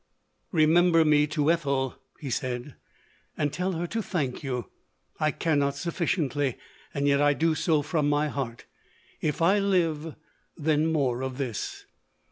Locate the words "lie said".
2.23-2.75